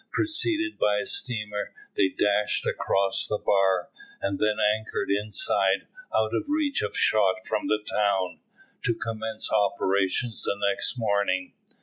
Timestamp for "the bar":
3.27-3.89